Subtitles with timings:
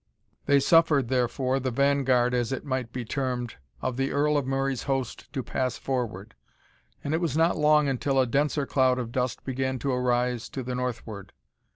[0.47, 4.81] They suffered, therefore, the vanguard, as it might be termed, of the Earl of Murray's
[4.89, 6.33] host to pass forward;
[7.03, 10.63] and it was not long until a denser cloud of dust began to arise to
[10.63, 11.33] the northward.